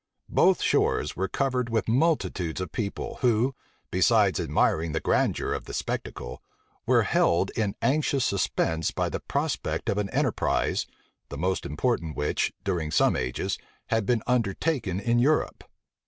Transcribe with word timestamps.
Both 0.29 0.63
shores 0.63 1.15
were 1.15 1.27
covered 1.27 1.69
with 1.69 1.87
multitudes 1.87 2.59
of 2.59 2.71
people, 2.71 3.19
who, 3.21 3.53
besides 3.91 4.39
admiring 4.39 4.93
the 4.93 4.99
grandeur 4.99 5.53
of 5.53 5.65
the 5.65 5.75
spectacle, 5.75 6.41
were 6.87 7.03
held 7.03 7.51
in 7.51 7.75
anxious 7.83 8.25
suspense 8.25 8.89
by 8.89 9.09
the 9.09 9.19
prospect 9.19 9.89
of 9.89 9.99
an 9.99 10.09
enterprise, 10.09 10.87
the 11.29 11.37
most 11.37 11.67
important 11.67 12.17
which, 12.17 12.51
during 12.63 12.89
some 12.89 13.15
ages, 13.15 13.59
had 13.89 14.07
been 14.07 14.23
undertaken 14.25 14.99
in 14.99 15.19
Europe. 15.19 15.63